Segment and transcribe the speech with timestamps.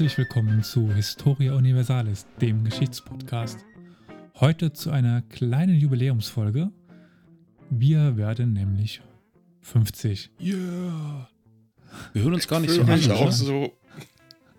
[0.00, 3.58] Herzlich willkommen zu Historia Universalis, dem Geschichtspodcast.
[4.36, 6.70] Heute zu einer kleinen Jubiläumsfolge.
[7.68, 9.02] Wir werden nämlich
[9.60, 10.30] 50.
[10.40, 11.28] Yeah.
[12.14, 12.98] Wir hören uns gar nicht ich so fühle an.
[12.98, 13.76] mich auch so.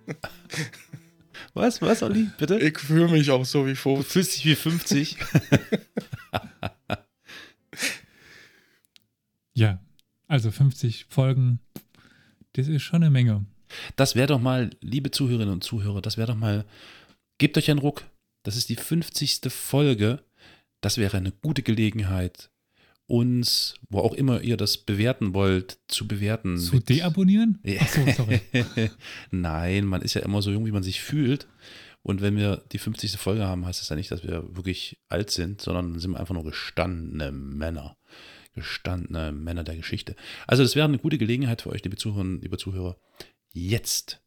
[1.56, 2.30] Was, was, Olli?
[2.38, 2.60] Bitte?
[2.60, 4.04] Ich fühle mich auch so wie Du vor.
[4.04, 5.18] fühlst dich wie 50.
[9.54, 9.80] Ja,
[10.28, 11.62] also 50 Folgen,
[12.54, 13.48] das ist schon eine Menge.
[13.96, 16.66] Das wäre doch mal, liebe Zuhörerinnen und Zuhörer, das wäre doch mal,
[17.38, 18.04] gebt euch einen Ruck.
[18.44, 19.42] Das ist die 50.
[19.50, 20.24] Folge.
[20.82, 22.50] Das wäre eine gute Gelegenheit,
[23.06, 26.58] uns, wo auch immer ihr das bewerten wollt, zu bewerten.
[26.58, 27.60] Zu deabonnieren?
[27.64, 27.82] Ja.
[27.82, 28.42] Achso, sorry.
[29.32, 31.48] Nein, man ist ja immer so jung, wie man sich fühlt.
[32.04, 33.18] Und wenn wir die 50.
[33.18, 36.34] Folge haben, heißt das ja nicht, dass wir wirklich alt sind, sondern sind wir einfach
[36.34, 37.98] nur gestandene Männer.
[38.56, 40.16] Gestandene Männer der Geschichte.
[40.48, 42.98] Also, das wäre eine gute Gelegenheit für euch, liebe Zuhörerinnen, liebe Zuhörer,
[43.54, 44.22] jetzt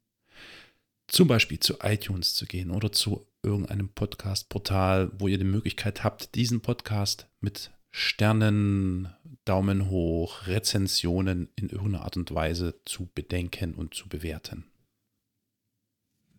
[1.07, 6.35] zum Beispiel zu iTunes zu gehen oder zu irgendeinem Podcast-Portal, wo ihr die Möglichkeit habt,
[6.35, 9.09] diesen Podcast mit Sternen,
[9.45, 14.65] Daumen hoch, Rezensionen in irgendeiner Art und Weise zu bedenken und zu bewerten.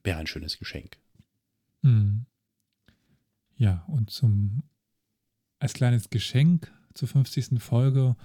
[0.04, 0.98] Wäre ein schönes Geschenk.
[1.84, 2.26] Hm.
[3.58, 4.64] Ja, und zum
[5.60, 7.60] als kleines Geschenk zur 50.
[7.60, 8.16] Folge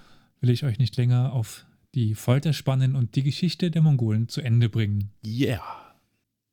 [0.41, 1.65] will ich euch nicht länger auf
[1.95, 5.11] die Folter spannen und die Geschichte der Mongolen zu Ende bringen.
[5.25, 5.61] Yeah.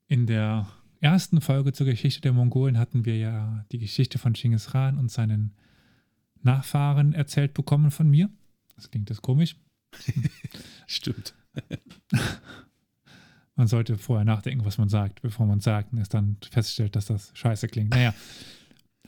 [0.09, 0.69] In der
[1.01, 5.11] ersten Folge zur Geschichte der Mongolen hatten wir ja die Geschichte von Genghis Khan und
[5.11, 5.55] seinen
[6.43, 8.29] Nachfahren erzählt bekommen von mir.
[8.75, 9.57] Das klingt das komisch.
[10.87, 11.35] Stimmt.
[13.57, 17.07] Man sollte vorher nachdenken, was man sagt, bevor man sagt und es dann feststellt, dass
[17.07, 17.91] das scheiße klingt.
[17.91, 18.15] Naja,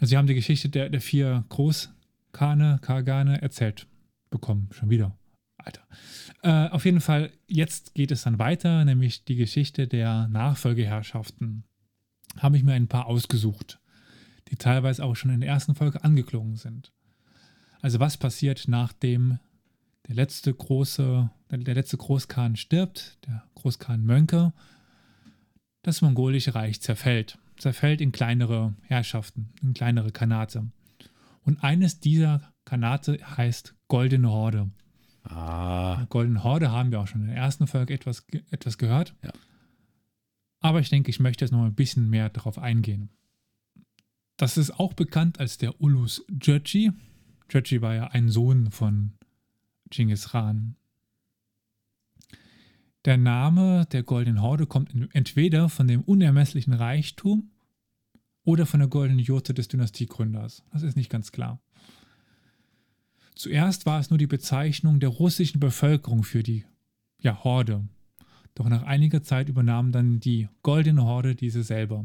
[0.00, 3.86] also wir haben die Geschichte der, der vier Großkane, Kargane erzählt
[4.28, 4.68] bekommen.
[4.72, 5.16] Schon wieder.
[5.64, 5.82] Alter.
[6.42, 11.64] Äh, auf jeden Fall, jetzt geht es dann weiter, nämlich die Geschichte der Nachfolgeherrschaften.
[12.38, 13.80] Habe ich mir ein paar ausgesucht,
[14.48, 16.92] die teilweise auch schon in der ersten Folge angeklungen sind.
[17.80, 19.38] Also was passiert, nachdem
[20.08, 24.52] der letzte große, der, letzte Großkhan stirbt, der Großkhan Mönke,
[25.82, 27.38] das mongolische Reich zerfällt.
[27.56, 30.70] Zerfällt in kleinere Herrschaften, in kleinere Kanate.
[31.42, 34.70] Und eines dieser Kanate heißt Goldene Horde.
[35.22, 39.14] Ah, Goldene Horde haben wir auch schon in der ersten Folge etwas, etwas gehört.
[39.22, 39.32] Ja.
[40.60, 43.10] Aber ich denke, ich möchte jetzt noch ein bisschen mehr darauf eingehen.
[44.36, 46.92] Das ist auch bekannt als der Ulus Jurji.
[47.50, 49.12] Jurji war ja ein Sohn von
[49.90, 50.76] Genghis Khan.
[53.04, 57.50] Der Name der Goldenen Horde kommt entweder von dem unermesslichen Reichtum
[58.44, 60.64] oder von der goldenen Jurte des Dynastiegründers.
[60.72, 61.60] Das ist nicht ganz klar.
[63.40, 66.66] Zuerst war es nur die Bezeichnung der russischen Bevölkerung für die
[67.22, 67.88] ja, Horde.
[68.54, 72.04] Doch nach einiger Zeit übernahm dann die Goldene Horde diese selber.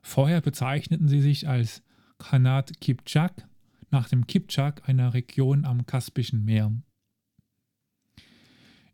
[0.00, 1.82] Vorher bezeichneten sie sich als
[2.18, 3.48] Khanat Kipchak
[3.90, 6.72] nach dem Kipchak, einer Region am Kaspischen Meer.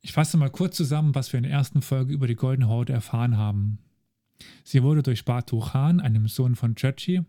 [0.01, 2.95] Ich fasse mal kurz zusammen, was wir in der ersten Folge über die Goldene Horde
[2.95, 3.81] erfahren haben.
[4.65, 7.21] Sie wurde durch Batu Khan, einem Sohn von Churchi,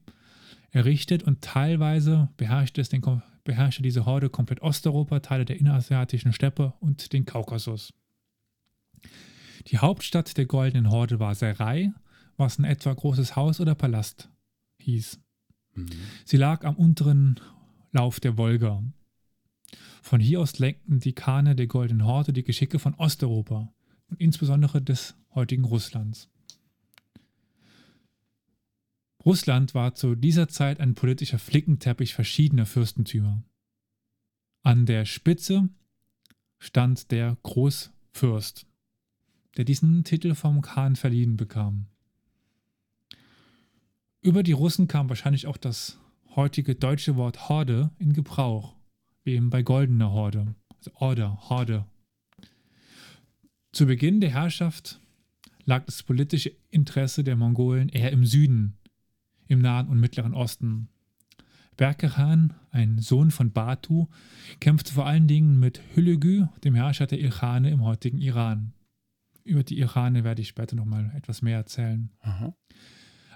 [0.72, 3.02] errichtet und teilweise beherrschte, es den,
[3.44, 7.94] beherrschte diese Horde komplett Osteuropa, Teile der innerasiatischen Steppe und den Kaukasus.
[9.68, 11.92] Die Hauptstadt der Goldenen Horde war Serai,
[12.38, 14.30] was in etwa großes Haus oder Palast
[14.80, 15.20] hieß.
[15.76, 15.90] mhm.
[16.26, 17.40] Sie lag am unteren
[17.92, 18.84] Lauf der Wolga.
[20.02, 23.74] Von hier aus lenkten die Kane der Goldenen Horde die Geschicke von Osteuropa
[24.08, 26.30] und insbesondere des heutigen Russlands.
[29.25, 33.44] Russland war zu dieser Zeit ein politischer Flickenteppich verschiedener Fürstentümer.
[34.63, 35.69] An der Spitze
[36.57, 38.66] stand der Großfürst,
[39.57, 41.88] der diesen Titel vom Khan verliehen bekam.
[44.21, 45.98] Über die Russen kam wahrscheinlich auch das
[46.36, 48.75] heutige deutsche Wort Horde in Gebrauch,
[49.24, 51.86] wie eben bei goldener Horde, also Order, Horde.
[53.72, 55.00] Zu Beginn der Herrschaft
[55.65, 58.79] lag das politische Interesse der Mongolen eher im Süden,
[59.50, 60.88] im Nahen und Mittleren Osten.
[61.75, 64.07] Berke-Khan, ein Sohn von Batu,
[64.60, 68.74] kämpfte vor allen Dingen mit Hülügü, dem Herrscher der Ilkhane im heutigen Iran.
[69.44, 72.12] Über die Ilkhane werde ich später nochmal etwas mehr erzählen.
[72.19, 72.54] Aha.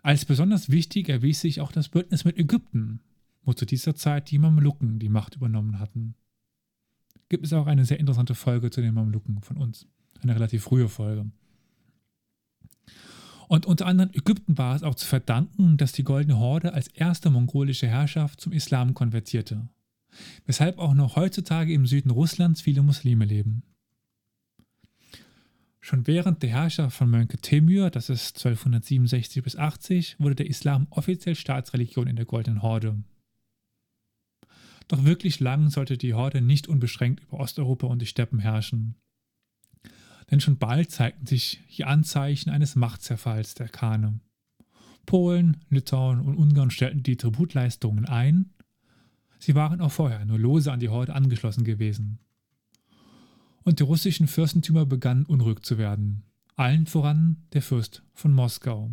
[0.04, 3.00] Als besonders wichtig erwies sich auch das Bündnis mit Ägypten,
[3.44, 6.16] wo zu dieser Zeit die Mamluken die Macht übernommen hatten.
[7.30, 9.88] Gibt es auch eine sehr interessante Folge zu den Mamluken von uns.
[10.22, 11.32] Eine relativ frühe Folge.
[13.54, 17.30] Und unter anderem Ägypten war es auch zu verdanken, dass die Goldene Horde als erste
[17.30, 19.70] mongolische Herrschaft zum Islam konvertierte.
[20.48, 23.62] Weshalb auch noch heutzutage im Süden Russlands viele Muslime leben.
[25.82, 30.88] Schon während der Herrschaft von Mönke Temür, das ist 1267 bis 80, wurde der Islam
[30.90, 33.04] offiziell Staatsreligion in der Goldenen Horde.
[34.88, 38.96] Doch wirklich lang sollte die Horde nicht unbeschränkt über Osteuropa und die Steppen herrschen.
[40.34, 44.20] Denn schon bald zeigten sich hier Anzeichen eines Machtzerfalls der Kane.
[45.06, 48.50] Polen, Litauen und Ungarn stellten die Tributleistungen ein.
[49.38, 52.18] Sie waren auch vorher nur lose an die Horde angeschlossen gewesen
[53.62, 56.24] und die russischen Fürstentümer begannen unruhig zu werden.
[56.56, 58.90] Allen voran der Fürst von Moskau.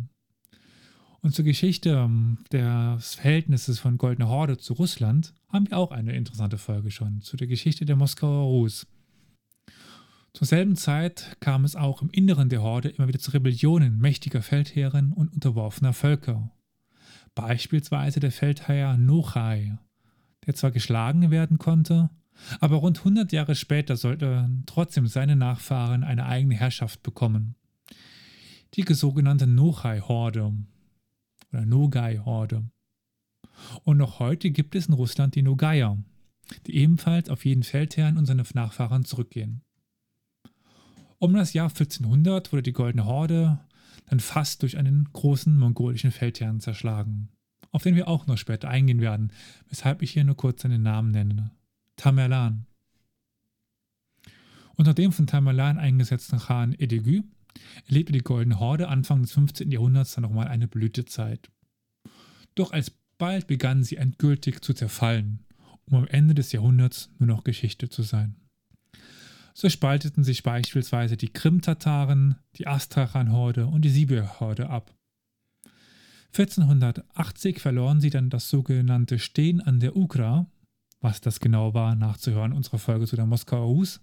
[1.21, 6.15] Und zur Geschichte ähm, des Verhältnisses von Goldene Horde zu Russland haben wir auch eine
[6.15, 8.85] interessante Folge schon, zu der Geschichte der Moskauer Rus.
[10.33, 14.41] Zur selben Zeit kam es auch im Inneren der Horde immer wieder zu Rebellionen mächtiger
[14.41, 16.51] Feldherren und unterworfener Völker.
[17.35, 19.77] Beispielsweise der Feldherr Nochai,
[20.45, 22.09] der zwar geschlagen werden konnte,
[22.59, 27.55] aber rund 100 Jahre später sollten trotzdem seine Nachfahren eine eigene Herrschaft bekommen.
[28.73, 30.53] Die sogenannte Nochai-Horde
[31.51, 32.63] oder Nogai-Horde.
[33.83, 35.97] Und noch heute gibt es in Russland die Nogaier,
[36.67, 39.61] die ebenfalls auf jeden Feldherrn und seine Nachfahren zurückgehen.
[41.21, 43.59] Um das Jahr 1400 wurde die Goldene Horde
[44.07, 47.29] dann fast durch einen großen mongolischen Feldherrn zerschlagen,
[47.69, 49.31] auf den wir auch noch später eingehen werden,
[49.69, 51.51] weshalb ich hier nur kurz seinen Namen nenne.
[51.95, 52.65] Tamerlan.
[54.75, 57.21] Unter dem von Tamerlan eingesetzten Khan Edegü
[57.85, 59.69] erlebte die Goldene Horde Anfang des 15.
[59.69, 61.51] Jahrhunderts dann nochmal eine Blütezeit.
[62.55, 65.45] Doch alsbald begann sie endgültig zu zerfallen,
[65.85, 68.40] um am Ende des Jahrhunderts nur noch Geschichte zu sein.
[69.53, 74.93] So spalteten sich beispielsweise die Krim-Tataren, die Astrachan-Horde und die Sibir-Horde ab.
[76.33, 80.47] 1480 verloren sie dann das sogenannte Stehen an der Ugra,
[81.01, 83.99] was das genau war, nachzuhören, unsere Folge zu der Moskauer Rus.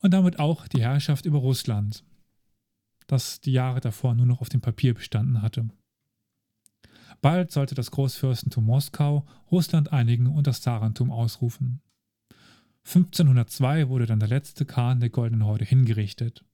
[0.00, 2.04] Und damit auch die Herrschaft über Russland,
[3.06, 5.70] das die Jahre davor nur noch auf dem Papier bestanden hatte.
[7.22, 11.80] Bald sollte das Großfürstentum Moskau Russland einigen und das Zarentum ausrufen.
[12.86, 16.44] 1502 wurde dann der letzte Khan der Goldenen Horde hingerichtet.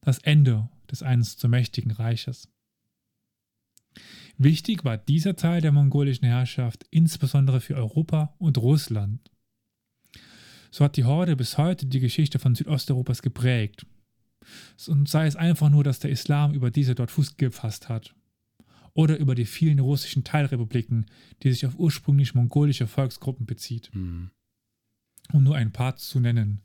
[0.00, 2.48] Das Ende des einst so mächtigen Reiches.
[4.38, 9.30] Wichtig war dieser Teil der mongolischen Herrschaft insbesondere für Europa und Russland.
[10.70, 13.84] So hat die Horde bis heute die Geschichte von Südosteuropas geprägt.
[14.88, 18.14] Und sei es einfach nur, dass der Islam über diese dort Fuß gefasst hat.
[18.94, 21.06] Oder über die vielen russischen Teilrepubliken,
[21.42, 23.90] die sich auf ursprünglich mongolische Volksgruppen bezieht.
[23.94, 24.30] Mhm.
[25.32, 26.62] Um nur ein paar zu nennen.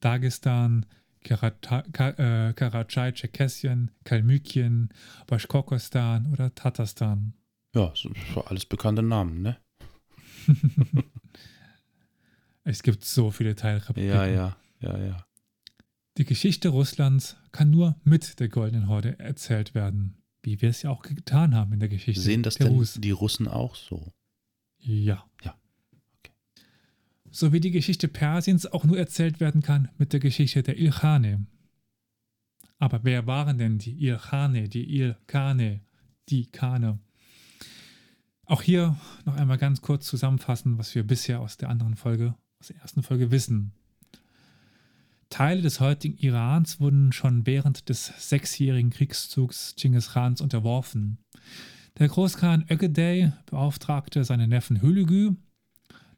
[0.00, 0.86] Dagestan,
[1.22, 4.88] Karachay, äh, Tscherkessien, Kalmykien,
[5.26, 7.34] Baschkorkostan oder Tatarstan.
[7.74, 7.92] Ja,
[8.46, 9.56] alles bekannte Namen, ne?
[12.64, 14.14] es gibt so viele Teilrepubliken.
[14.14, 15.26] Ja, ja, ja, ja.
[16.18, 20.90] Die Geschichte Russlands kann nur mit der Goldenen Horde erzählt werden, wie wir es ja
[20.90, 22.20] auch getan haben in der Geschichte.
[22.20, 22.94] Sehen das denn Rus.
[22.94, 24.12] die Russen auch so?
[24.78, 25.29] Ja.
[27.32, 31.46] So wie die Geschichte Persiens auch nur erzählt werden kann mit der Geschichte der Ilkhane.
[32.78, 35.80] Aber wer waren denn die Ilkhane, die Ilkhane,
[36.28, 36.98] die Kane?
[38.46, 38.96] Auch hier
[39.26, 43.04] noch einmal ganz kurz zusammenfassen, was wir bisher aus der anderen Folge, aus der ersten
[43.04, 43.72] Folge wissen.
[45.28, 51.18] Teile des heutigen Irans wurden schon während des sechsjährigen Kriegszugs Genghis Khans unterworfen.
[51.98, 55.36] Der Großkhan Ögedei beauftragte seinen Neffen Hülügü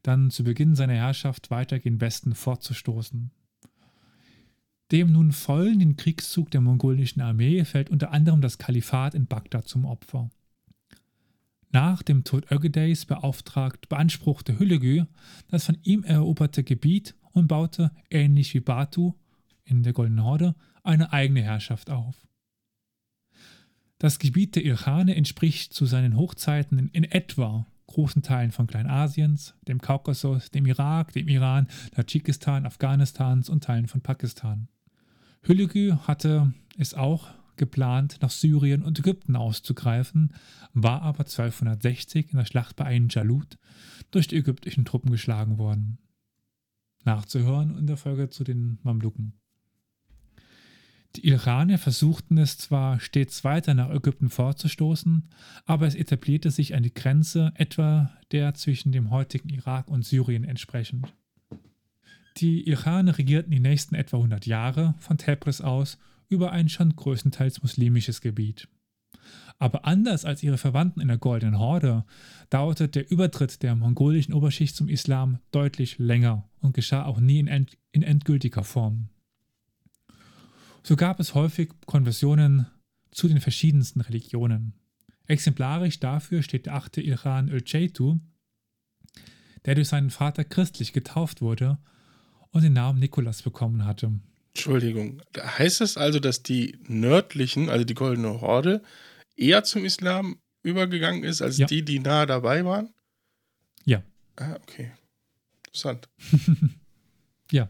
[0.02, 3.30] dann zu Beginn seiner Herrschaft weiter gen Westen fortzustoßen.
[4.90, 9.84] Dem nun folgenden Kriegszug der mongolischen Armee fällt unter anderem das Kalifat in Bagdad zum
[9.84, 10.30] Opfer.
[11.70, 15.06] Nach dem Tod Ögedeys beauftragt beanspruchte Hüllegü
[15.48, 19.14] das von ihm eroberte Gebiet und baute, ähnlich wie Batu
[19.64, 22.26] in der Goldenen Horde, eine eigene Herrschaft auf.
[23.98, 29.54] Das Gebiet der Ilkhane entspricht zu seinen Hochzeiten in, in etwa großen Teilen von Kleinasiens,
[29.68, 34.68] dem Kaukasus, dem Irak, dem Iran, Tadschikistan, Afghanistans und Teilen von Pakistan.
[35.42, 40.34] Hüllegü hatte es auch geplant, nach Syrien und Ägypten auszugreifen,
[40.72, 43.58] war aber 1260 in der Schlacht bei Ain Jalut
[44.10, 45.98] durch die ägyptischen Truppen geschlagen worden.
[47.04, 49.41] Nachzuhören in der Folge zu den Mamluken.
[51.16, 55.28] Die Iraner versuchten es zwar stets weiter nach Ägypten vorzustoßen,
[55.66, 61.12] aber es etablierte sich eine Grenze etwa der zwischen dem heutigen Irak und Syrien entsprechend.
[62.38, 67.62] Die Iraner regierten die nächsten etwa 100 Jahre von Tebris aus über ein schon größtenteils
[67.62, 68.68] muslimisches Gebiet.
[69.58, 72.04] Aber anders als ihre Verwandten in der Goldenen Horde
[72.48, 77.48] dauerte der Übertritt der mongolischen Oberschicht zum Islam deutlich länger und geschah auch nie in,
[77.48, 79.10] end in endgültiger Form.
[80.82, 82.66] So gab es häufig Konversionen
[83.10, 84.74] zu den verschiedensten Religionen.
[85.26, 88.18] Exemplarisch dafür steht der achte Ilhan Ölceytu,
[89.64, 91.78] der durch seinen Vater christlich getauft wurde
[92.50, 94.12] und den Namen Nikolas bekommen hatte.
[94.54, 98.82] Entschuldigung, heißt das also, dass die nördlichen, also die Goldene Horde,
[99.36, 101.66] eher zum Islam übergegangen ist als Ja.
[101.66, 102.92] die, die nahe dabei waren?
[103.84, 104.02] Ja.
[104.36, 104.92] Ah, okay.
[105.66, 106.08] Interessant.
[107.50, 107.68] Ja,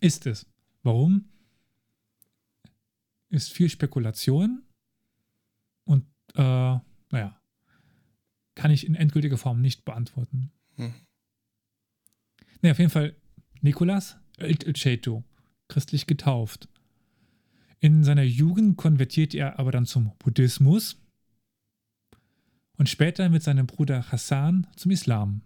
[0.00, 0.46] ist es.
[0.82, 1.26] Warum?
[3.32, 4.62] Ist viel Spekulation
[5.84, 6.40] und, äh,
[7.10, 7.40] naja,
[8.54, 10.52] kann ich in endgültiger Form nicht beantworten.
[10.76, 10.92] Hm.
[12.60, 13.16] Naja, auf jeden Fall
[13.62, 14.18] Nikolas
[14.76, 15.24] Ceto,
[15.68, 16.68] christlich getauft.
[17.80, 21.00] In seiner Jugend konvertiert er aber dann zum Buddhismus
[22.76, 25.40] und später mit seinem Bruder Hassan zum Islam.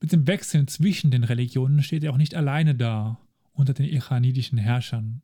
[0.00, 3.18] Mit dem Wechseln zwischen den Religionen steht er auch nicht alleine da
[3.52, 5.22] unter den iranidischen Herrschern.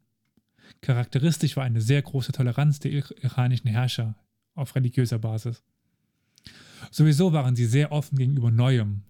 [0.81, 4.17] Charakteristisch war eine sehr große Toleranz der ir- iranischen Herrscher
[4.55, 5.63] auf religiöser Basis.
[6.91, 9.03] Sowieso waren sie sehr offen gegenüber Neuem.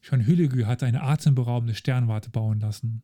[0.00, 3.02] Schon Hülegü hatte eine atemberaubende Sternwarte bauen lassen.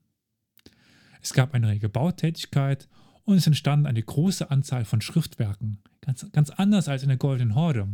[1.21, 2.89] Es gab eine rege Bautätigkeit
[3.25, 7.55] und es entstand eine große Anzahl von Schriftwerken, ganz, ganz anders als in der Goldenen
[7.55, 7.89] Horde.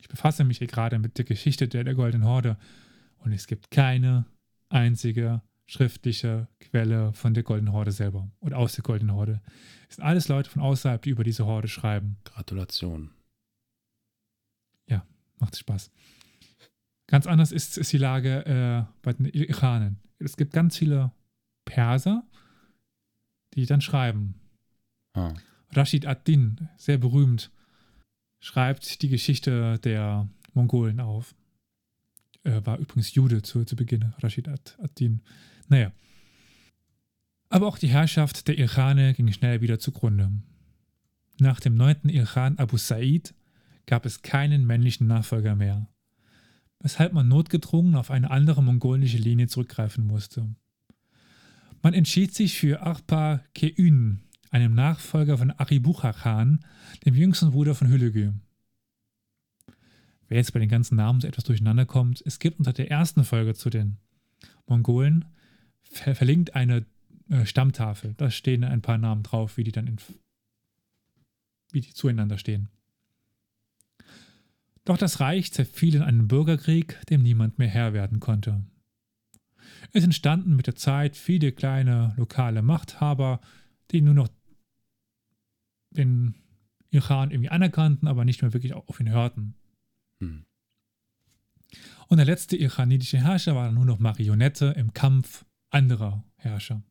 [0.00, 2.56] Ich befasse mich hier gerade mit der Geschichte der, der Goldenen Horde
[3.18, 4.26] und es gibt keine
[4.68, 9.40] einzige schriftliche Quelle von der Goldenen Horde selber und aus der Goldenen Horde.
[9.88, 12.16] Es sind alles Leute von außerhalb, die über diese Horde schreiben.
[12.24, 13.10] Gratulation.
[15.38, 15.90] Macht Spaß.
[17.08, 19.98] Ganz anders ist, ist die Lage äh, bei den Iranern.
[20.20, 21.10] Es gibt ganz viele
[21.64, 22.24] Perser,
[23.54, 24.36] die dann schreiben.
[25.14, 25.34] Ah.
[25.70, 27.50] Rashid ad-Din, sehr berühmt,
[28.40, 31.34] schreibt die Geschichte der Mongolen auf.
[32.44, 35.22] Er war übrigens Jude zu, zu Beginn, Rashid ad- ad-Din.
[35.68, 35.92] Naja.
[37.48, 40.30] Aber auch die Herrschaft der Iraner ging schnell wieder zugrunde.
[41.38, 43.34] Nach dem neunten Iran Abu Said
[43.86, 45.88] gab es keinen männlichen Nachfolger mehr,
[46.80, 50.54] weshalb man notgedrungen auf eine andere mongolische Linie zurückgreifen musste.
[51.82, 56.64] Man entschied sich für Arpa Keün, einem Nachfolger von Aribucha Khan,
[57.04, 58.32] dem jüngsten Bruder von Hülegü.
[60.28, 63.24] Wer jetzt bei den ganzen Namen so etwas durcheinander kommt, es gibt unter der ersten
[63.24, 63.98] Folge zu den
[64.66, 65.24] Mongolen
[65.92, 66.86] ver verlinkt eine
[67.28, 68.14] äh, Stammtafel.
[68.16, 69.96] Da stehen ein paar Namen drauf, wie die dann in,
[71.70, 72.68] wie die zueinander stehen.
[74.84, 78.64] Doch das Reich zerfiel in einen Bürgerkrieg, dem niemand mehr Herr werden konnte.
[79.92, 83.40] Es entstanden mit der Zeit viele kleine lokale Machthaber,
[83.90, 84.28] die nur noch
[85.90, 86.34] den
[86.90, 89.54] Iran irgendwie anerkannten, aber nicht mehr wirklich auf ihn hörten.
[90.18, 90.44] Hm.
[92.08, 96.82] Und der letzte iranitische Herrscher war dann nur noch Marionette im Kampf anderer Herrscher.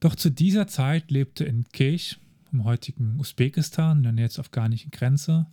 [0.00, 2.18] Doch zu dieser Zeit lebte in Kesh,
[2.52, 5.46] im heutigen Usbekistan, der zur afghanischen Grenze,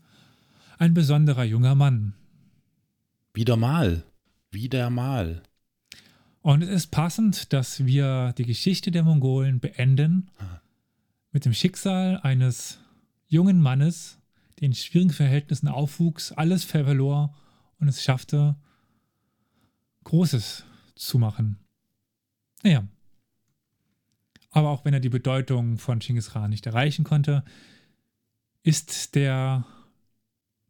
[0.78, 2.14] ein besonderer junger Mann.
[3.34, 4.04] Wieder mal.
[4.52, 5.42] Wieder mal.
[6.42, 10.30] Und es ist passend, dass wir die Geschichte der Mongolen beenden
[11.32, 12.80] mit dem Schicksal eines
[13.28, 14.20] jungen Mannes,
[14.60, 17.34] der in schwierigen Verhältnissen aufwuchs, alles verlor
[17.80, 18.56] und es schaffte,
[20.04, 21.58] Großes zu machen.
[22.64, 22.88] Naja.
[24.52, 27.44] Aber auch wenn er die Bedeutung von Genghis Khan nicht erreichen konnte,
[28.62, 29.66] ist der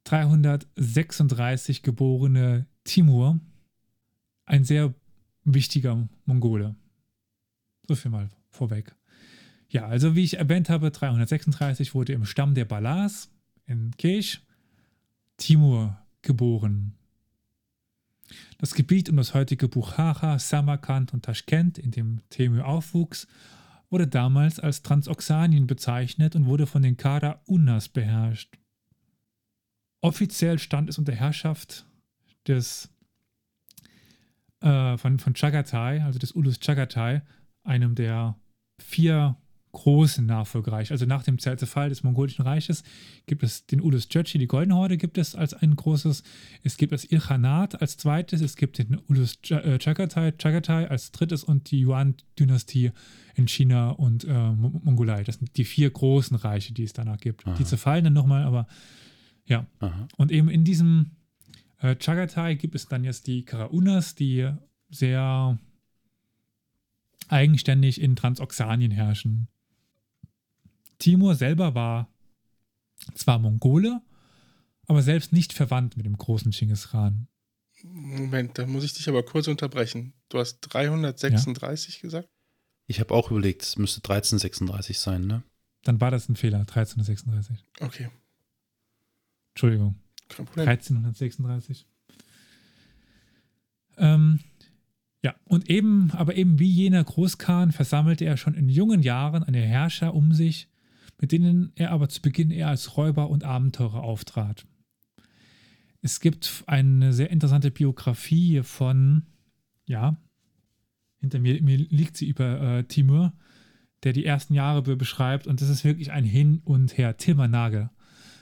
[0.06, 3.40] 336 geborene Timur
[4.46, 4.94] ein sehr
[5.44, 6.76] wichtiger Mongole.
[7.88, 8.96] So viel mal vorweg.
[9.70, 13.32] Ja, also wie ich erwähnt habe, 336 wurde im Stamm der Balas
[13.66, 14.42] in Kesh
[15.38, 16.96] Timur geboren.
[18.58, 23.28] Das Gebiet um das heutige Bukhara, Samarkand und Taschkent, in dem Temür aufwuchs,
[23.90, 28.58] wurde damals als Transoxanien bezeichnet und wurde von den Kara Unas beherrscht.
[30.02, 31.86] Offiziell stand es unter Herrschaft
[32.48, 32.90] des
[34.62, 37.22] äh, von, von Chagatai, also des Ulus Chagatai,
[37.64, 38.38] einem der
[38.82, 39.38] vier
[39.74, 40.94] großen Nachfolgereiche.
[40.94, 42.84] Also nach dem Zerfall des mongolischen Reiches
[43.26, 46.24] gibt es den Ulus Churchi, die Goldene Horde gibt es als ein großes.
[46.64, 48.42] Es gibt das Ilkhanat als zweites.
[48.42, 52.92] Es gibt den Ulus Ch äh, Chagatai, Chagatai als drittes und die Yuan-Dynastie
[53.36, 55.24] in China und äh, Mo- Mongolei.
[55.24, 57.46] Das sind die vier großen Reiche, die es danach gibt.
[57.48, 57.56] Aha.
[57.56, 58.68] Die zerfallen dann nochmal, aber
[59.46, 59.66] ja.
[59.80, 60.08] Aha.
[60.18, 61.12] Und eben in diesem
[61.80, 64.52] äh, Chagatai gibt es dann jetzt die Karaunas, die
[64.92, 65.58] sehr
[67.28, 69.48] eigenständig in Transoxanien herrschen.
[71.00, 72.10] Timur selber war
[73.16, 74.02] zwar Mongole,
[74.86, 77.28] aber selbst nicht verwandt mit dem großen Genghis Khan.
[77.84, 80.14] Moment, da muss ich dich aber kurz unterbrechen.
[80.30, 82.30] Du hast 336 gesagt?
[82.88, 85.44] Ich habe auch überlegt, es müsste 1336 sein, ne?
[85.84, 87.66] Dann war das ein Fehler, 1336.
[87.82, 88.10] Okay,
[89.54, 89.96] Entschuldigung,
[90.30, 90.68] kein Problem.
[90.68, 91.86] 1336.
[93.98, 94.40] Ähm,
[95.24, 99.62] ja, und eben, aber eben wie jener Großkhan versammelte er schon in jungen Jahren eine
[99.62, 100.68] Herrscher um sich,
[101.24, 104.66] mit denen er aber zu Beginn eher als Räuber und Abenteurer auftrat.
[106.02, 109.24] Es gibt eine sehr interessante Biografie von,
[109.86, 110.18] ja,
[111.22, 113.32] hinter mir, mir liegt sie über äh, Timur,
[114.04, 117.16] der die ersten Jahre be- beschreibt und das ist wirklich ein Hin und Her.
[117.16, 117.90] Tilman Nagel,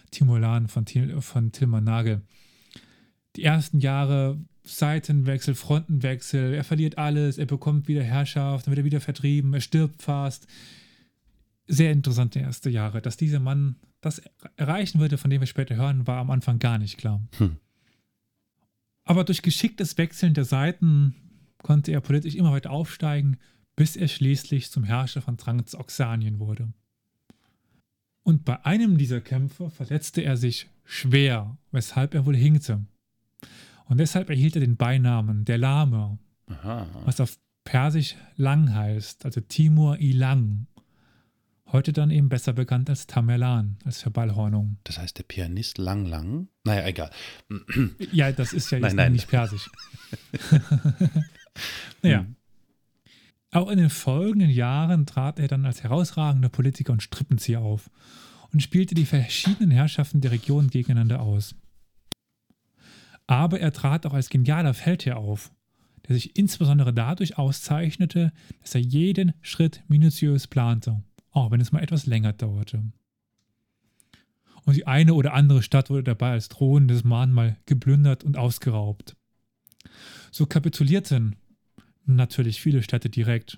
[0.10, 0.88] Timulan von,
[1.20, 2.24] von Tilman Nagel.
[3.36, 8.86] Die ersten Jahre Seitenwechsel, Frontenwechsel, er verliert alles, er bekommt wieder Herrschaft, dann wird er
[8.86, 10.48] wieder vertrieben, er stirbt fast.
[11.72, 13.02] Sehr interessante erste Jahre.
[13.02, 14.22] Dass dieser Mann das
[14.58, 17.22] erreichen würde, von dem wir später hören, war am Anfang gar nicht klar.
[17.38, 17.58] Hm.
[19.06, 21.16] Aber durch geschicktes Wechseln der Seiten
[21.64, 23.38] konnte er politisch immer weiter aufsteigen,
[23.76, 26.74] bis er schließlich zum Herrscher von Transoxanien wurde.
[28.24, 32.86] Und bei einem dieser Kämpfe verletzte er sich schwer, weshalb er wohl hinkte.
[33.86, 36.88] Und deshalb erhielt er den Beinamen der Lahme, Aha.
[37.06, 40.68] was auf Persisch lang heißt, also Timur Ilang.
[41.72, 44.78] Heute dann eben besser bekannt als Tamerlan, als Verballhornung.
[44.84, 46.50] Das heißt, der Pianist Lang Lang?
[46.66, 47.12] Naja, egal.
[48.12, 49.12] Ja, das ist ja jetzt Nein, nein.
[49.14, 49.70] nicht persisch.
[52.02, 52.20] naja.
[52.20, 52.36] Hm.
[53.52, 57.90] Auch in den folgenden Jahren trat er dann als herausragender Politiker und Strippenzieher auf
[58.52, 61.56] und spielte die verschiedenen Herrschaften der Region gegeneinander aus.
[63.28, 65.52] Aber er trat auch als genialer Feldherr auf,
[66.08, 71.82] der sich insbesondere dadurch auszeichnete, dass er jeden Schritt minutiös plante, auch wenn es mal
[71.82, 72.84] etwas länger dauerte.
[74.64, 79.16] Und die eine oder andere Stadt wurde dabei als drohendes Mahnmal geplündert und ausgeraubt.
[80.32, 81.36] So kapitulierten
[82.06, 83.58] natürlich viele Städte direkt,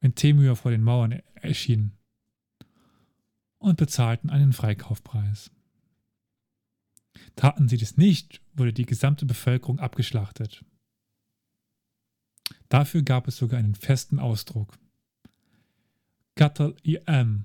[0.00, 1.92] wenn Temür vor den Mauern er- erschien,
[3.58, 5.50] und bezahlten einen Freikaufpreis.
[7.36, 10.64] Taten sie das nicht, wurde die gesamte Bevölkerung abgeschlachtet.
[12.68, 14.76] Dafür gab es sogar einen festen Ausdruck.
[16.36, 17.44] Gattel IM.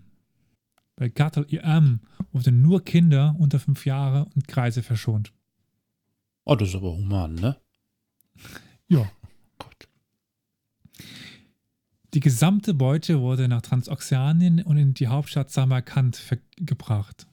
[0.95, 5.31] Bei Gattel IM wurden nur Kinder unter fünf Jahre und Kreise verschont.
[6.45, 7.57] Oh, das ist aber human, ne?
[8.91, 9.07] Ja,
[9.59, 9.87] Gott.
[12.15, 16.19] Die gesamte Beute wurde nach Transoxanien und in die Hauptstadt Samarkand
[16.55, 17.27] gebracht.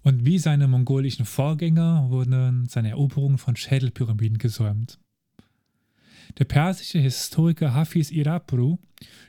[0.00, 4.98] Und wie seine mongolischen Vorgänger wurden seine Eroberungen von Schädelpyramiden gesäumt.
[6.38, 8.78] Der persische Historiker Hafiz Irapru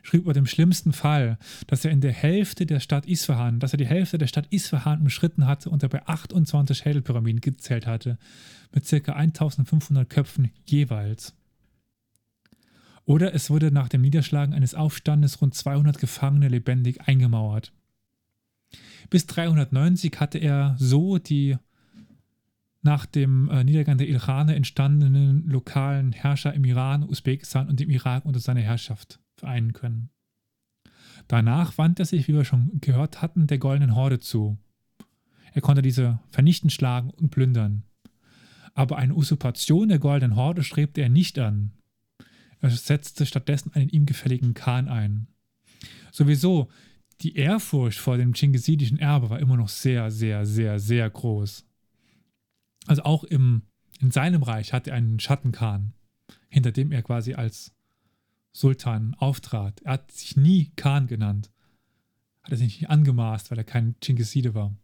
[0.04, 3.78] schrieb über dem schlimmsten Fall, dass er in der Hälfte der Stadt Isfahan, dass er
[3.78, 8.18] die Hälfte der Stadt Isfahan umschritten hatte und dabei 28 Schädelpyramiden gezählt hatte,
[8.74, 9.14] mit ca.
[9.14, 11.34] 1500 Köpfen jeweils.
[13.06, 17.72] Oder es wurde nach dem Niederschlagen eines Aufstandes rund 200 Gefangene lebendig eingemauert.
[19.10, 21.56] Bis 390 hatte er so die
[22.82, 28.26] nach dem äh, Niedergang der Ilkhane entstandenen lokalen Herrscher im Iran, Usbekistan und im Irak
[28.26, 30.10] unter seine Herrschaft vereinen können.
[31.28, 34.58] Danach wandte er sich, wie wir schon gehört hatten, der Goldenen Horde zu.
[35.54, 37.84] Er konnte diese vernichtend schlagen und plündern.
[38.74, 41.72] Aber eine Usurpation der Goldenen Horde strebte er nicht an.
[42.60, 45.28] Er setzte stattdessen einen ihm gefälligen Khan ein.
[46.12, 46.70] Sowieso,
[47.22, 51.67] die Ehrfurcht vor dem chingisidischen Erbe war immer noch sehr, sehr, sehr, sehr groß.
[52.88, 53.64] Also auch im,
[54.00, 55.94] in seinem Reich hatte er einen Schattenkhan,
[56.50, 57.74] hinter dem er quasi als
[58.52, 59.82] Sultan auftrat.
[59.82, 61.52] Er hat sich nie Khan genannt.
[62.42, 64.76] Hat er sich nicht angemaßt, weil er kein Chingiside war.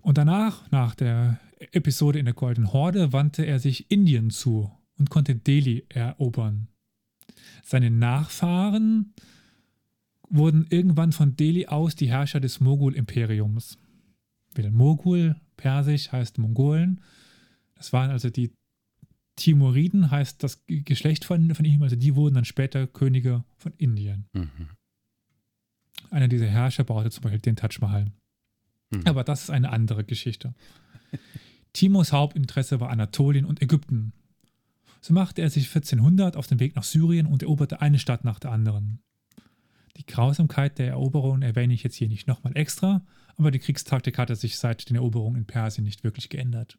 [0.00, 1.40] Und danach, nach der
[1.72, 6.68] Episode in der Goldenen Horde, wandte er sich Indien zu und konnte Delhi erobern.
[7.62, 9.14] Seine Nachfahren
[10.28, 13.78] wurden irgendwann von Delhi aus die Herrscher des Mogul-Imperiums.
[14.54, 17.02] Wieder Mogul, persisch heißt Mongolen.
[17.74, 18.52] Das waren also die
[19.36, 24.26] Timuriden, heißt das Geschlecht von, von ihm, also die wurden dann später Könige von Indien.
[24.32, 24.70] Mhm.
[26.10, 28.10] Einer dieser Herrscher baute zum Beispiel den Taj Mahal.
[28.92, 29.02] Hm.
[29.04, 30.54] Aber das ist eine andere Geschichte.
[31.72, 34.12] Timurs Hauptinteresse war Anatolien und Ägypten.
[35.00, 38.38] So machte er sich 1400 auf den Weg nach Syrien und eroberte eine Stadt nach
[38.40, 39.00] der anderen.
[39.98, 43.04] Die Grausamkeit der Eroberungen erwähne ich jetzt hier nicht nochmal extra,
[43.36, 46.78] aber die Kriegstaktik hatte sich seit den Eroberungen in Persien nicht wirklich geändert.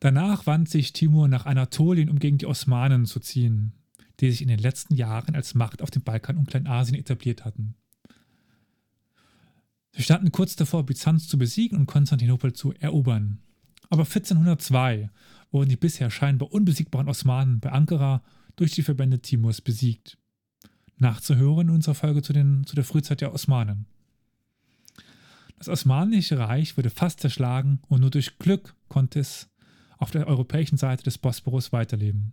[0.00, 3.72] Danach wandte sich Timur nach Anatolien, um gegen die Osmanen zu ziehen,
[4.20, 7.74] die sich in den letzten Jahren als Macht auf dem Balkan und Kleinasien etabliert hatten.
[9.92, 13.38] Sie standen kurz davor, Byzanz zu besiegen und Konstantinopel zu erobern.
[13.90, 15.10] Aber 1402
[15.50, 18.22] wurden die bisher scheinbar unbesiegbaren Osmanen bei Ankara
[18.56, 20.18] durch die Verbände Timurs besiegt.
[21.00, 23.86] Nachzuhören in unserer Folge zu, den, zu der Frühzeit der Osmanen.
[25.58, 29.48] Das Osmanische Reich wurde fast zerschlagen und nur durch Glück konnte es
[29.98, 32.32] auf der europäischen Seite des Bosporus weiterleben.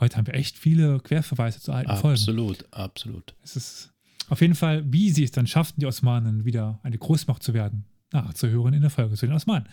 [0.00, 2.18] Heute haben wir echt viele Querverweise zu alten Folgen.
[2.18, 3.34] Absolut, absolut.
[3.42, 3.92] Es ist
[4.28, 7.84] auf jeden Fall, wie sie es dann schafften, die Osmanen wieder eine Großmacht zu werden,
[8.12, 9.68] nachzuhören in der Folge zu den Osmanen.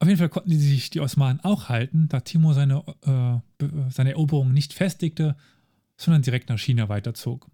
[0.00, 2.84] Auf jeden Fall konnten die sich die Osmanen auch halten, da Timur seine,
[3.60, 5.36] äh, seine Eroberung nicht festigte,
[5.98, 7.50] sondern direkt nach China weiterzog.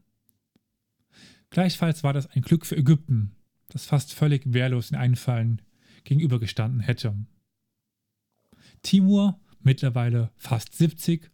[1.51, 3.33] Gleichfalls war das ein Glück für Ägypten,
[3.69, 5.63] das fast völlig wehrlos den Einfallen
[6.05, 7.17] gegenübergestanden hätte.
[8.83, 11.31] Timur, mittlerweile fast 70,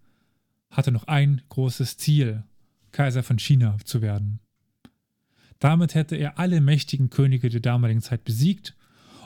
[0.71, 2.45] hatte noch ein großes Ziel,
[2.93, 4.41] Kaiser von China zu werden.
[5.59, 8.77] Damit hätte er alle mächtigen Könige der damaligen Zeit besiegt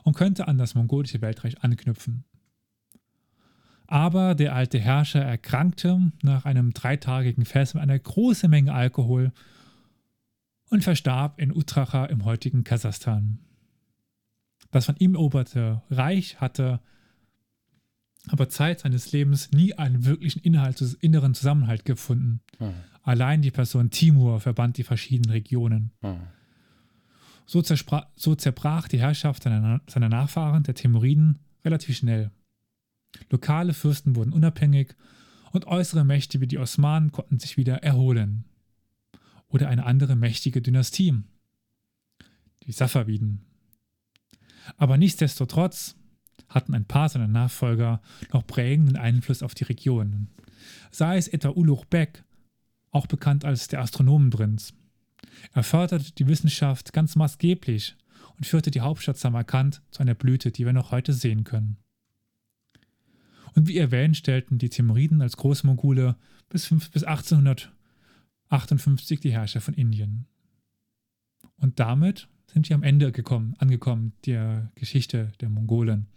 [0.02, 2.24] und könnte an das mongolische Weltreich anknüpfen.
[3.86, 9.32] Aber der alte Herrscher erkrankte nach einem dreitagigen Fest mit einer großen Menge Alkohol
[10.70, 13.38] und verstarb in Utracha im heutigen Kasachstan.
[14.70, 16.80] Das von ihm eroberte Reich hatte
[18.28, 22.40] aber Zeit seines Lebens nie einen wirklichen Inhalt, inneren Zusammenhalt gefunden.
[22.58, 22.72] Hm.
[23.02, 25.92] Allein die Person Timur verband die verschiedenen Regionen.
[26.00, 26.20] Hm.
[27.46, 32.30] So, so, zerbrach die Herrschaft seiner, seiner Nachfahren, der Timuriden, relativ schnell.
[33.31, 34.94] Lokale Fürsten wurden unabhängig
[35.53, 38.44] und äußere Mächte wie die Osmanen konnten sich wieder erholen.
[39.48, 41.14] Oder eine andere mächtige Dynastie,
[42.64, 43.44] die Safaviden.
[44.77, 45.96] Aber nichtsdestotrotz
[46.48, 48.00] hatten ein paar seiner Nachfolger
[48.33, 50.29] noch prägenden Einfluss auf die Region.
[50.90, 52.24] Sei es etwa Uluch Bek,
[52.90, 54.74] auch bekannt als der Astronomenprinz.
[55.53, 57.96] Er förderte die Wissenschaft ganz maßgeblich
[58.37, 61.77] und führte die Hauptstadt Samarkand zu einer Blüte, die wir noch heute sehen können.
[63.54, 66.16] Und wie erwähnt, stellten die Timuriden als Großmogule
[66.48, 70.26] bis, bis 1858 die Herrscher von Indien.
[71.56, 76.08] Und damit sind wir am Ende gekommen, angekommen der Geschichte der Mongolen.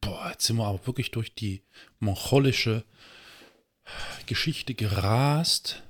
[0.00, 1.62] Boah, jetzt sind wir aber wirklich durch die
[1.98, 2.84] mongolische
[4.26, 5.82] Geschichte gerast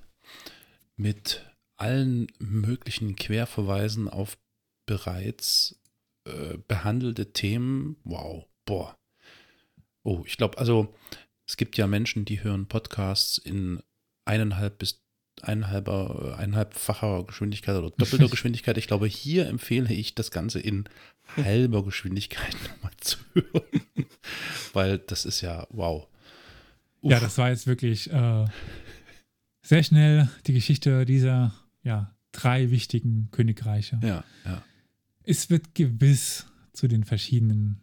[0.96, 4.38] mit allen möglichen Querverweisen auf
[4.87, 5.79] bereits
[6.24, 7.96] äh, behandelte Themen.
[8.05, 8.96] Wow, boah.
[10.03, 10.95] Oh, ich glaube, also
[11.47, 13.83] es gibt ja Menschen, die hören Podcasts in
[14.25, 15.03] eineinhalb bis
[15.43, 18.79] eineinhalber, eineinhalbfacher Geschwindigkeit oder doppelter Geschwindigkeit.
[18.79, 20.89] Ich glaube, hier empfehle ich das Ganze in
[21.37, 23.87] halber Geschwindigkeit nochmal zu hören.
[24.73, 26.07] Weil das ist ja wow.
[27.01, 27.11] Uff.
[27.11, 28.47] Ja, das war jetzt wirklich äh,
[29.63, 33.99] sehr schnell die Geschichte dieser ja, drei wichtigen Königreiche.
[34.03, 34.63] Ja, ja.
[35.23, 37.81] Es wird gewiss zu den verschiedenen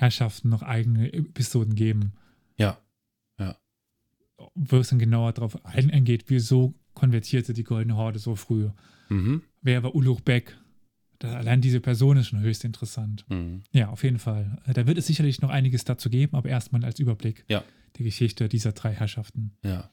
[0.00, 2.12] Herrschaften noch eigene Episoden geben.
[2.56, 2.78] Ja,
[3.38, 3.56] ja.
[4.54, 8.70] Wo es dann genauer darauf eingeht, wieso konvertierte die Goldene Horde so früh.
[9.08, 9.42] Mhm.
[9.62, 10.56] Wer war Uluch Beck?
[11.20, 13.24] allein diese Person ist schon höchst interessant.
[13.28, 13.62] Mhm.
[13.72, 14.62] Ja, auf jeden Fall.
[14.72, 17.64] Da wird es sicherlich noch einiges dazu geben, aber erstmal als Überblick ja.
[17.96, 19.56] die Geschichte dieser drei Herrschaften.
[19.64, 19.90] Ja.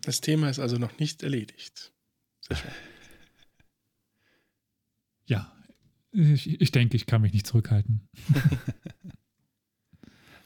[0.00, 1.92] Das Thema ist also noch nicht erledigt.
[2.40, 2.70] Sehr schön.
[5.26, 5.52] Ja,
[6.12, 8.08] ich, ich denke, ich kann mich nicht zurückhalten.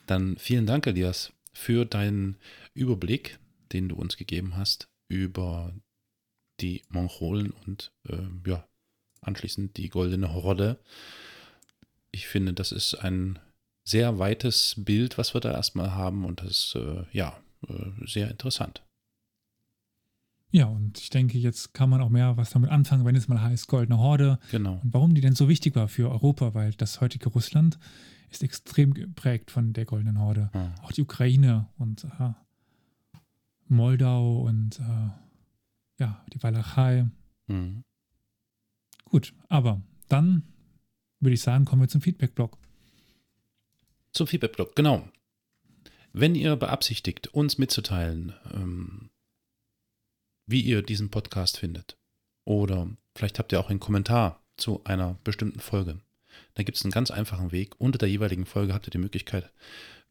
[0.07, 2.37] Dann vielen Dank, Elias, für deinen
[2.75, 3.39] Überblick,
[3.73, 5.75] den du uns gegeben hast über
[6.61, 8.67] die Mongolen und äh, ja,
[9.23, 10.79] anschließend die Goldene Horde.
[12.13, 13.39] Ich finde, das ist ein
[13.85, 18.31] sehr weites Bild, was wir da erstmal haben und das ist äh, ja äh, sehr
[18.31, 18.84] interessant.
[20.55, 23.43] Ja, und ich denke, jetzt kann man auch mehr was damit anfangen, wenn es mal
[23.43, 24.39] heißt Goldene Horde.
[24.53, 24.79] Genau.
[24.85, 27.77] Und warum die denn so wichtig war für Europa, weil das heutige Russland
[28.31, 30.51] ist extrem geprägt von der Goldenen Horde.
[30.55, 30.73] Ja.
[30.85, 32.31] Auch die Ukraine und äh,
[33.67, 35.11] Moldau und äh,
[35.99, 37.09] ja, die Walachei.
[37.49, 37.83] Mhm.
[39.07, 40.45] Gut, aber dann
[41.19, 42.59] würde ich sagen, kommen wir zum Feedback-Blog.
[44.13, 45.09] Zum Feedback-Blog, genau.
[46.13, 49.11] Wenn ihr beabsichtigt, uns mitzuteilen, ähm,
[50.47, 51.97] wie ihr diesen Podcast findet.
[52.45, 56.01] Oder vielleicht habt ihr auch einen Kommentar zu einer bestimmten Folge.
[56.55, 57.79] Da gibt es einen ganz einfachen Weg.
[57.81, 59.51] Unter der jeweiligen Folge habt ihr die Möglichkeit,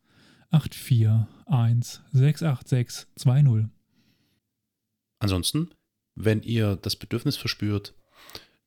[0.51, 3.69] 841 68620.
[5.19, 5.71] Ansonsten,
[6.15, 7.95] wenn ihr das Bedürfnis verspürt,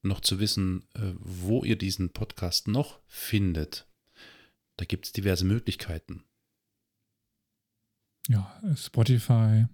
[0.02, 3.88] noch zu wissen, äh, wo ihr diesen Podcast noch findet,
[4.78, 6.24] da gibt es diverse Möglichkeiten.
[8.28, 9.66] Ja, Spotify.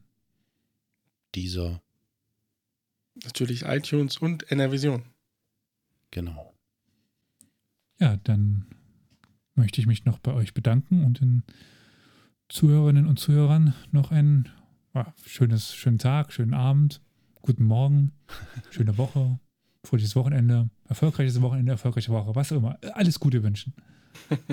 [1.36, 1.82] Dieser,
[3.24, 5.04] Natürlich iTunes und NRVision.
[6.12, 6.54] genau.
[8.00, 8.66] Ja, dann
[9.54, 11.44] möchte ich mich noch bei euch bedanken und den
[12.50, 14.50] Zuhörerinnen und Zuhörern noch einen
[14.94, 17.02] ja, schönes, schönen Tag, schönen Abend,
[17.42, 18.12] guten Morgen,
[18.72, 19.40] schöne Woche,
[19.84, 22.78] fröhliches Wochenende, erfolgreiches Wochenende, erfolgreiche Woche, was auch immer.
[22.94, 23.74] Alles Gute wünschen.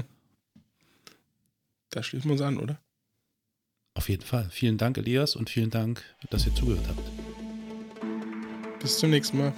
[1.91, 2.79] Da schließen wir uns an, oder?
[3.99, 4.47] Auf jeden Fall.
[4.49, 7.03] Vielen Dank, Elias, und vielen Dank, dass ihr zugehört habt.
[8.81, 9.53] Bis zum nächsten Mal.